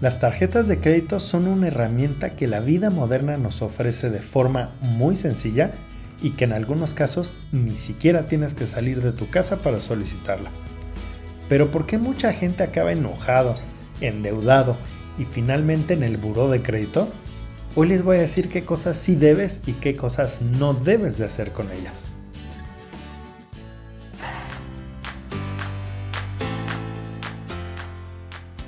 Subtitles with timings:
[0.00, 4.70] Las tarjetas de crédito son una herramienta que la vida moderna nos ofrece de forma
[4.80, 5.72] muy sencilla
[6.22, 10.50] y que en algunos casos ni siquiera tienes que salir de tu casa para solicitarla.
[11.50, 13.58] Pero ¿por qué mucha gente acaba enojado,
[14.00, 14.76] endeudado
[15.18, 17.10] y finalmente en el buró de crédito?
[17.76, 21.26] Hoy les voy a decir qué cosas sí debes y qué cosas no debes de
[21.26, 22.14] hacer con ellas.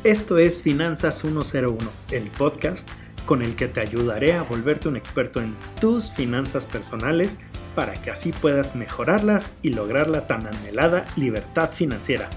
[0.05, 1.79] Esto es Finanzas 101,
[2.11, 2.89] el podcast
[3.25, 7.39] con el que te ayudaré a volverte un experto en tus finanzas personales
[7.77, 12.29] para que así puedas mejorarlas y lograr la tan anhelada libertad financiera.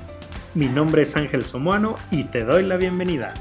[0.53, 3.33] Mi nombre es Ángel Somoano y te doy la bienvenida.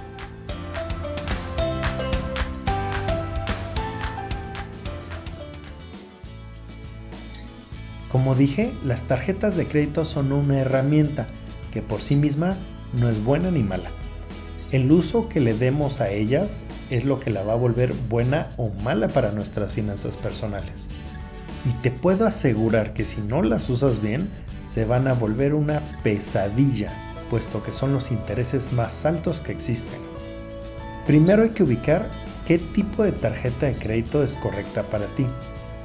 [8.10, 11.26] Como dije, las tarjetas de crédito son una herramienta
[11.74, 12.56] que por sí misma
[12.94, 13.90] no es buena ni mala
[14.74, 18.48] el uso que le demos a ellas es lo que la va a volver buena
[18.56, 20.88] o mala para nuestras finanzas personales.
[21.64, 24.28] Y te puedo asegurar que si no las usas bien,
[24.66, 26.92] se van a volver una pesadilla,
[27.30, 30.00] puesto que son los intereses más altos que existen.
[31.06, 32.10] Primero hay que ubicar
[32.44, 35.24] qué tipo de tarjeta de crédito es correcta para ti.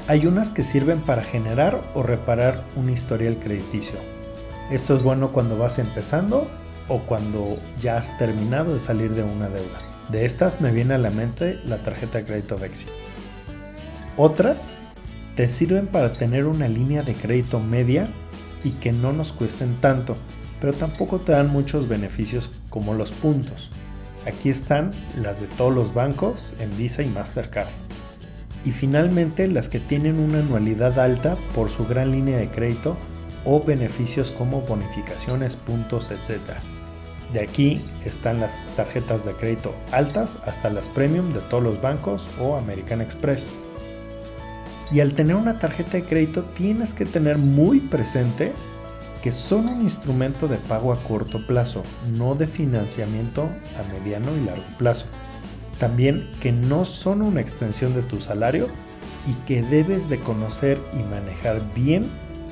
[0.07, 3.99] Hay unas que sirven para generar o reparar un historial crediticio.
[4.71, 6.47] Esto es bueno cuando vas empezando
[6.89, 9.79] o cuando ya has terminado de salir de una deuda.
[10.09, 12.87] De estas me viene a la mente la tarjeta de crédito Vexi.
[14.17, 14.79] Otras
[15.35, 18.07] te sirven para tener una línea de crédito media
[18.63, 20.17] y que no nos cuesten tanto,
[20.59, 23.69] pero tampoco te dan muchos beneficios como los puntos.
[24.27, 27.69] Aquí están las de todos los bancos en Visa y Mastercard.
[28.65, 32.97] Y finalmente las que tienen una anualidad alta por su gran línea de crédito
[33.45, 36.59] o beneficios como bonificaciones, puntos, etc.
[37.33, 42.27] De aquí están las tarjetas de crédito altas hasta las premium de todos los bancos
[42.39, 43.53] o American Express.
[44.91, 48.53] Y al tener una tarjeta de crédito tienes que tener muy presente
[49.21, 51.83] que son un instrumento de pago a corto plazo,
[52.17, 53.43] no de financiamiento
[53.77, 55.05] a mediano y largo plazo.
[55.77, 58.67] También que no son una extensión de tu salario
[59.27, 62.09] y que debes de conocer y manejar bien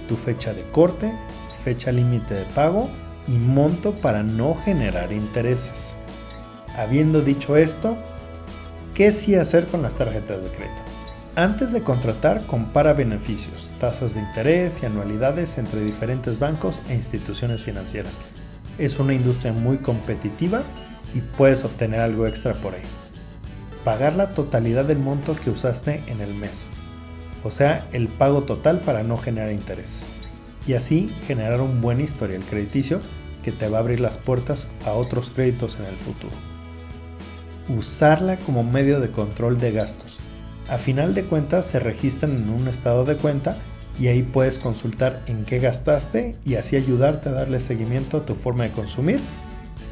[0.07, 1.11] tu fecha de corte,
[1.63, 2.89] fecha límite de pago
[3.27, 5.93] y monto para no generar intereses.
[6.77, 7.97] Habiendo dicho esto,
[8.93, 10.81] ¿qué sí hacer con las tarjetas de crédito?
[11.35, 17.61] Antes de contratar, compara beneficios, tasas de interés y anualidades entre diferentes bancos e instituciones
[17.61, 18.19] financieras.
[18.79, 20.63] Es una industria muy competitiva
[21.13, 22.81] y puedes obtener algo extra por ahí.
[23.83, 26.69] Pagar la totalidad del monto que usaste en el mes,
[27.43, 30.16] o sea, el pago total para no generar intereses
[30.67, 32.99] y así generar un buen historial crediticio
[33.41, 36.33] que te va a abrir las puertas a otros créditos en el futuro.
[37.69, 40.19] Usarla como medio de control de gastos.
[40.69, 43.57] A final de cuentas se registran en un estado de cuenta
[43.99, 48.35] y ahí puedes consultar en qué gastaste y así ayudarte a darle seguimiento a tu
[48.35, 49.19] forma de consumir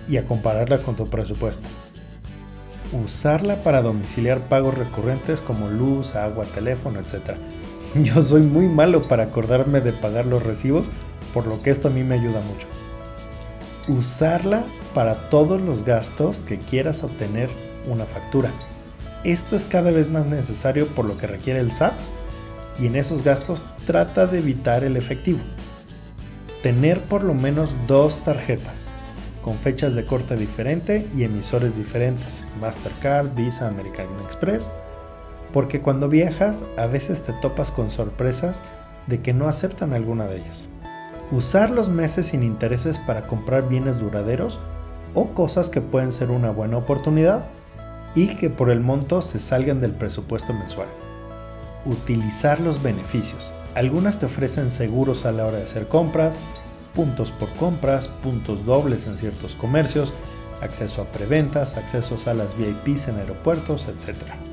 [0.07, 1.66] y a compararla con tu presupuesto.
[3.03, 7.36] Usarla para domiciliar pagos recurrentes como luz, agua, teléfono, etc.
[8.03, 10.91] Yo soy muy malo para acordarme de pagar los recibos,
[11.33, 12.67] por lo que esto a mí me ayuda mucho.
[13.88, 14.63] Usarla
[14.94, 17.50] para todos los gastos que quieras obtener
[17.89, 18.51] una factura.
[19.23, 21.94] Esto es cada vez más necesario por lo que requiere el SAT
[22.79, 25.39] y en esos gastos trata de evitar el efectivo.
[26.63, 28.91] Tener por lo menos dos tarjetas
[29.41, 34.72] con fechas de corte diferente y emisores diferentes, Mastercard, Visa, American Express,
[35.53, 38.61] porque cuando viajas a veces te topas con sorpresas
[39.07, 40.69] de que no aceptan alguna de ellas.
[41.31, 44.59] Usar los meses sin intereses para comprar bienes duraderos
[45.13, 47.45] o cosas que pueden ser una buena oportunidad
[48.13, 50.88] y que por el monto se salgan del presupuesto mensual.
[51.85, 53.53] Utilizar los beneficios.
[53.75, 56.38] Algunas te ofrecen seguros a la hora de hacer compras,
[56.94, 60.13] puntos por compras, puntos dobles en ciertos comercios,
[60.62, 64.44] acceso a preventas, acceso a salas VIPs en aeropuertos, etc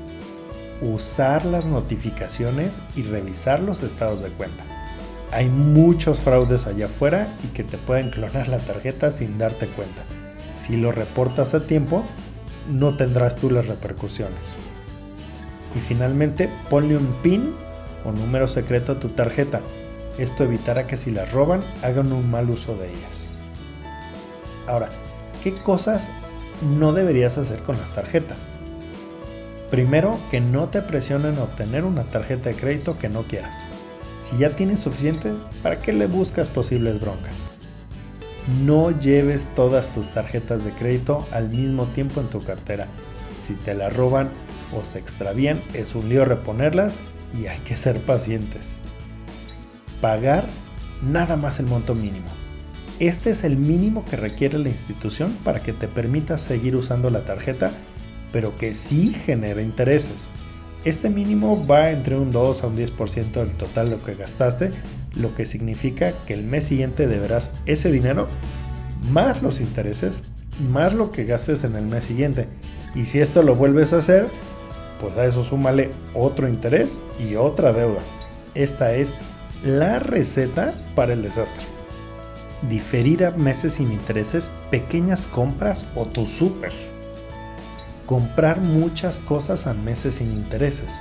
[0.81, 4.63] usar las notificaciones y revisar los estados de cuenta.
[5.31, 10.03] Hay muchos fraudes allá afuera y que te pueden clonar la tarjeta sin darte cuenta.
[10.55, 12.03] Si lo reportas a tiempo,
[12.71, 14.33] no tendrás tú las repercusiones.
[15.75, 17.53] Y finalmente, ponle un PIN
[18.05, 19.61] o número secreto a tu tarjeta.
[20.17, 23.25] Esto evitará que si las roban hagan un mal uso de ellas.
[24.67, 24.89] Ahora,
[25.43, 26.11] ¿qué cosas
[26.77, 28.57] no deberías hacer con las tarjetas?
[29.73, 33.63] Primero, que no te presionen a obtener una tarjeta de crédito que no quieras.
[34.19, 35.33] Si ya tienes suficiente,
[35.63, 37.47] ¿para qué le buscas posibles broncas?
[38.63, 42.85] No lleves todas tus tarjetas de crédito al mismo tiempo en tu cartera.
[43.39, 44.29] Si te las roban
[44.79, 46.99] o se extravían, es un lío reponerlas
[47.35, 48.75] y hay que ser pacientes.
[50.01, 50.45] Pagar
[51.01, 52.27] nada más el monto mínimo.
[52.99, 57.21] Este es el mínimo que requiere la institución para que te permita seguir usando la
[57.21, 57.71] tarjeta,
[58.33, 60.27] pero que sí genere intereses.
[60.83, 64.71] Este mínimo va entre un 2 a un 10% del total de lo que gastaste,
[65.15, 68.27] lo que significa que el mes siguiente deberás ese dinero
[69.11, 70.23] más los intereses,
[70.71, 72.47] más lo que gastes en el mes siguiente.
[72.95, 74.27] Y si esto lo vuelves a hacer,
[74.99, 78.01] pues a eso súmale otro interés y otra deuda.
[78.55, 79.15] Esta es
[79.63, 81.65] la receta para el desastre.
[82.69, 86.92] Diferir a meses sin intereses pequeñas compras o tu súper
[88.05, 90.99] comprar muchas cosas a meses sin intereses.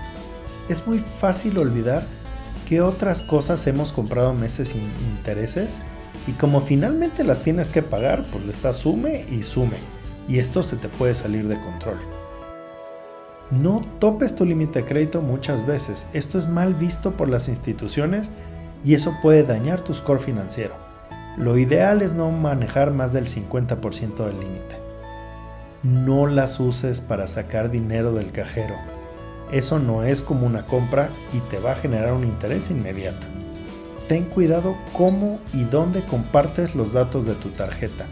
[0.69, 2.05] Es muy fácil olvidar
[2.69, 5.77] que otras cosas hemos comprado a meses sin intereses
[6.27, 9.77] y como finalmente las tienes que pagar, pues le estás sume y sume
[10.29, 11.99] y esto se te puede salir de control.
[13.51, 18.29] No topes tu límite de crédito muchas veces, esto es mal visto por las instituciones
[18.85, 20.75] y eso puede dañar tu score financiero.
[21.37, 24.82] Lo ideal es no manejar más del 50% del límite
[25.83, 28.77] no las uses para sacar dinero del cajero.
[29.51, 33.27] Eso no es como una compra y te va a generar un interés inmediato.
[34.09, 38.07] Ten cuidado cómo y dónde compartes los datos de tu tarjeta.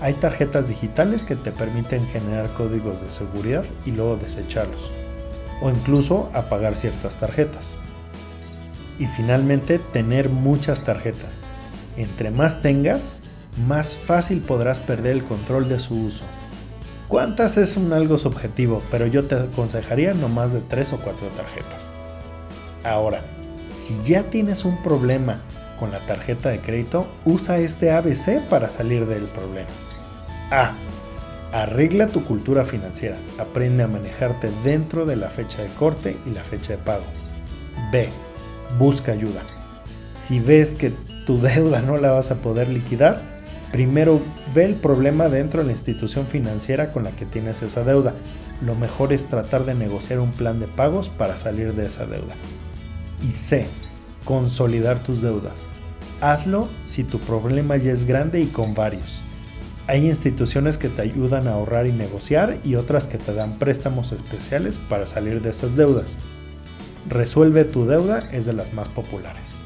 [0.00, 4.90] Hay tarjetas digitales que te permiten generar códigos de seguridad y luego desecharlos.
[5.60, 7.76] O incluso apagar ciertas tarjetas.
[8.98, 11.40] Y finalmente, tener muchas tarjetas.
[11.96, 13.16] Entre más tengas,
[13.68, 16.24] más fácil podrás perder el control de su uso.
[17.12, 18.82] ¿Cuántas es un algo subjetivo?
[18.90, 21.90] Pero yo te aconsejaría no más de 3 o 4 tarjetas.
[22.84, 23.20] Ahora,
[23.76, 25.42] si ya tienes un problema
[25.78, 29.68] con la tarjeta de crédito, usa este ABC para salir del problema.
[30.50, 30.72] A.
[31.52, 33.18] Arregla tu cultura financiera.
[33.38, 37.04] Aprende a manejarte dentro de la fecha de corte y la fecha de pago.
[37.92, 38.08] B.
[38.78, 39.42] Busca ayuda.
[40.14, 40.94] Si ves que
[41.26, 43.31] tu deuda no la vas a poder liquidar,
[43.72, 44.20] Primero,
[44.54, 48.12] ve el problema dentro de la institución financiera con la que tienes esa deuda.
[48.60, 52.34] Lo mejor es tratar de negociar un plan de pagos para salir de esa deuda.
[53.26, 53.66] Y C,
[54.26, 55.68] consolidar tus deudas.
[56.20, 59.22] Hazlo si tu problema ya es grande y con varios.
[59.86, 64.12] Hay instituciones que te ayudan a ahorrar y negociar y otras que te dan préstamos
[64.12, 66.18] especiales para salir de esas deudas.
[67.08, 69.56] Resuelve tu deuda es de las más populares.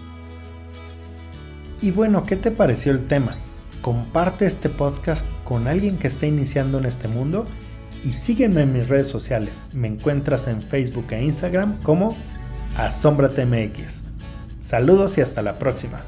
[1.83, 3.37] Y bueno, ¿qué te pareció el tema?
[3.83, 7.47] Comparte este podcast con alguien que esté iniciando en este mundo
[8.05, 9.65] y sígueme en mis redes sociales.
[9.73, 12.17] Me encuentras en Facebook e Instagram como
[12.77, 14.05] AsombraTMX.
[14.61, 16.03] Saludos y hasta la próxima.